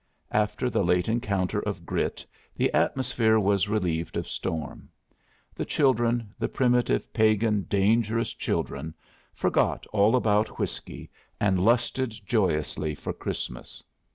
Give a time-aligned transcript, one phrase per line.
[0.31, 4.89] After the late encounter of grit, the atmosphere was relieved of storm.
[5.53, 8.95] The children, the primitive, pagan, dangerous children,
[9.35, 13.83] forgot all about whiskey, and lusted joyously for Christmas.